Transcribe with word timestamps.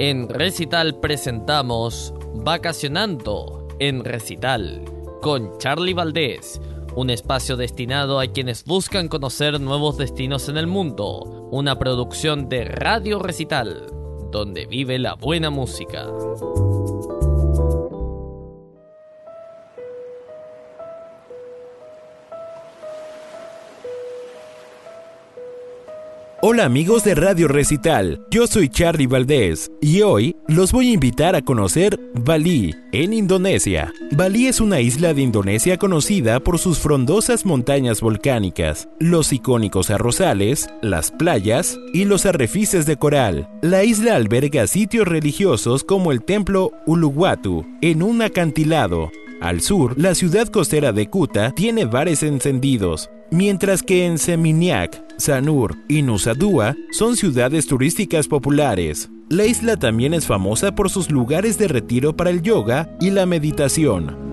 En 0.00 0.28
Recital 0.28 0.98
presentamos 0.98 2.12
Vacacionando 2.34 3.68
en 3.78 4.04
Recital 4.04 4.82
con 5.22 5.56
Charlie 5.58 5.94
Valdés, 5.94 6.60
un 6.96 7.10
espacio 7.10 7.56
destinado 7.56 8.18
a 8.18 8.26
quienes 8.26 8.64
buscan 8.64 9.06
conocer 9.06 9.60
nuevos 9.60 9.96
destinos 9.96 10.48
en 10.48 10.56
el 10.56 10.66
mundo, 10.66 11.48
una 11.52 11.78
producción 11.78 12.48
de 12.48 12.64
Radio 12.64 13.20
Recital, 13.20 13.86
donde 14.32 14.66
vive 14.66 14.98
la 14.98 15.14
buena 15.14 15.50
música. 15.50 16.08
Hola 26.46 26.66
amigos 26.66 27.04
de 27.04 27.14
Radio 27.14 27.48
Recital, 27.48 28.20
yo 28.30 28.46
soy 28.46 28.68
Charlie 28.68 29.06
Valdés 29.06 29.72
y 29.80 30.02
hoy 30.02 30.36
los 30.46 30.72
voy 30.72 30.90
a 30.90 30.92
invitar 30.92 31.34
a 31.34 31.40
conocer 31.40 31.98
Bali, 32.12 32.74
en 32.92 33.14
Indonesia. 33.14 33.90
Bali 34.10 34.48
es 34.48 34.60
una 34.60 34.78
isla 34.80 35.14
de 35.14 35.22
Indonesia 35.22 35.78
conocida 35.78 36.40
por 36.40 36.58
sus 36.58 36.80
frondosas 36.80 37.46
montañas 37.46 38.02
volcánicas, 38.02 38.90
los 39.00 39.32
icónicos 39.32 39.88
arrozales, 39.88 40.68
las 40.82 41.10
playas 41.12 41.78
y 41.94 42.04
los 42.04 42.26
arrecifes 42.26 42.84
de 42.84 42.98
coral. 42.98 43.48
La 43.62 43.82
isla 43.82 44.14
alberga 44.14 44.66
sitios 44.66 45.08
religiosos 45.08 45.82
como 45.82 46.12
el 46.12 46.22
templo 46.22 46.72
Uluwatu, 46.84 47.64
en 47.80 48.02
un 48.02 48.20
acantilado, 48.20 49.10
al 49.44 49.60
sur, 49.60 49.98
la 49.98 50.14
ciudad 50.14 50.48
costera 50.48 50.92
de 50.92 51.10
Kuta 51.10 51.50
tiene 51.50 51.84
bares 51.84 52.22
encendidos, 52.22 53.10
mientras 53.30 53.82
que 53.82 54.06
en 54.06 54.18
Seminyak, 54.18 55.02
Sanur 55.16 55.76
y 55.88 56.02
Nusa 56.02 56.34
Dua 56.34 56.76
son 56.90 57.16
ciudades 57.16 57.66
turísticas 57.66 58.28
populares. 58.28 59.10
La 59.30 59.46
isla 59.46 59.76
también 59.76 60.14
es 60.14 60.26
famosa 60.26 60.74
por 60.74 60.90
sus 60.90 61.10
lugares 61.10 61.58
de 61.58 61.68
retiro 61.68 62.16
para 62.16 62.30
el 62.30 62.42
yoga 62.42 62.90
y 63.00 63.10
la 63.10 63.26
meditación. 63.26 64.24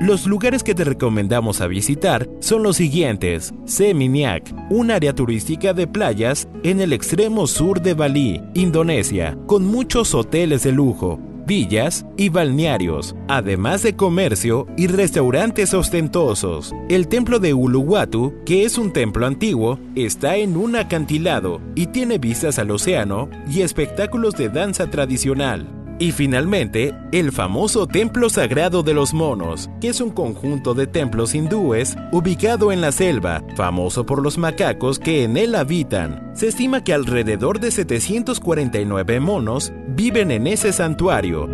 Los 0.00 0.26
lugares 0.26 0.62
que 0.62 0.74
te 0.74 0.84
recomendamos 0.84 1.62
a 1.62 1.66
visitar 1.66 2.28
son 2.40 2.62
los 2.62 2.76
siguientes. 2.76 3.54
Seminyak, 3.64 4.54
un 4.68 4.90
área 4.90 5.14
turística 5.14 5.72
de 5.72 5.86
playas 5.86 6.46
en 6.62 6.82
el 6.82 6.92
extremo 6.92 7.46
sur 7.46 7.80
de 7.80 7.94
Bali, 7.94 8.42
Indonesia, 8.52 9.38
con 9.46 9.64
muchos 9.64 10.14
hoteles 10.14 10.62
de 10.64 10.72
lujo, 10.72 11.18
villas 11.46 12.06
y 12.16 12.28
balnearios, 12.28 13.14
además 13.28 13.82
de 13.82 13.96
comercio 13.96 14.66
y 14.76 14.86
restaurantes 14.86 15.74
ostentosos. 15.74 16.72
El 16.88 17.08
templo 17.08 17.38
de 17.38 17.54
Uluwatu, 17.54 18.34
que 18.44 18.64
es 18.64 18.78
un 18.78 18.92
templo 18.92 19.26
antiguo, 19.26 19.78
está 19.94 20.36
en 20.36 20.56
un 20.56 20.76
acantilado 20.76 21.60
y 21.74 21.86
tiene 21.88 22.18
vistas 22.18 22.58
al 22.58 22.70
océano 22.70 23.28
y 23.48 23.62
espectáculos 23.62 24.34
de 24.34 24.48
danza 24.48 24.90
tradicional. 24.90 25.83
Y 25.98 26.10
finalmente, 26.10 26.92
el 27.12 27.30
famoso 27.30 27.86
Templo 27.86 28.28
Sagrado 28.28 28.82
de 28.82 28.94
los 28.94 29.14
Monos, 29.14 29.70
que 29.80 29.88
es 29.88 30.00
un 30.00 30.10
conjunto 30.10 30.74
de 30.74 30.88
templos 30.88 31.36
hindúes 31.36 31.96
ubicado 32.10 32.72
en 32.72 32.80
la 32.80 32.90
selva, 32.90 33.44
famoso 33.54 34.04
por 34.04 34.20
los 34.20 34.36
macacos 34.36 34.98
que 34.98 35.22
en 35.22 35.36
él 35.36 35.54
habitan. 35.54 36.32
Se 36.34 36.48
estima 36.48 36.82
que 36.82 36.92
alrededor 36.92 37.60
de 37.60 37.70
749 37.70 39.20
monos 39.20 39.72
viven 39.86 40.32
en 40.32 40.48
ese 40.48 40.72
santuario. 40.72 41.48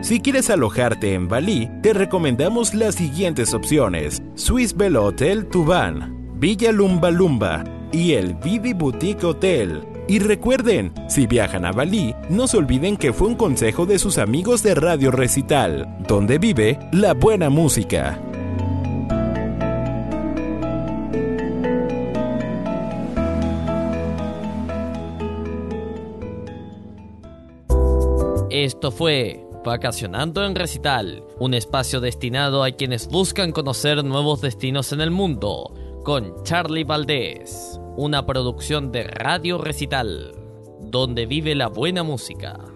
Si 0.00 0.20
quieres 0.20 0.48
alojarte 0.48 1.12
en 1.12 1.28
Bali, 1.28 1.68
te 1.82 1.92
recomendamos 1.92 2.74
las 2.74 2.94
siguientes 2.94 3.52
opciones: 3.52 4.22
Swiss 4.34 4.74
Bell 4.74 4.96
Hotel 4.96 5.46
Tuban, 5.46 6.32
Villa 6.38 6.72
Lumba 6.72 7.10
Lumba 7.10 7.64
y 7.92 8.12
el 8.12 8.34
Vivi 8.34 8.72
Boutique 8.72 9.24
Hotel. 9.24 9.95
Y 10.08 10.20
recuerden, 10.20 10.92
si 11.08 11.26
viajan 11.26 11.64
a 11.64 11.72
Bali, 11.72 12.14
no 12.30 12.46
se 12.46 12.58
olviden 12.58 12.96
que 12.96 13.12
fue 13.12 13.26
un 13.26 13.34
consejo 13.34 13.86
de 13.86 13.98
sus 13.98 14.18
amigos 14.18 14.62
de 14.62 14.76
Radio 14.76 15.10
Recital, 15.10 15.96
donde 16.06 16.38
vive 16.38 16.78
la 16.92 17.12
buena 17.12 17.50
música. 17.50 18.20
Esto 28.48 28.92
fue 28.92 29.44
Vacacionando 29.64 30.44
en 30.44 30.54
Recital, 30.54 31.24
un 31.40 31.52
espacio 31.52 32.00
destinado 32.00 32.62
a 32.62 32.70
quienes 32.70 33.08
buscan 33.08 33.50
conocer 33.50 34.04
nuevos 34.04 34.40
destinos 34.40 34.92
en 34.92 35.00
el 35.00 35.10
mundo, 35.10 35.74
con 36.06 36.44
Charlie 36.44 36.84
Valdés 36.84 37.80
una 37.96 38.24
producción 38.26 38.92
de 38.92 39.02
Radio 39.02 39.58
Recital, 39.58 40.36
donde 40.82 41.26
vive 41.26 41.56
la 41.56 41.66
buena 41.66 42.04
música. 42.04 42.75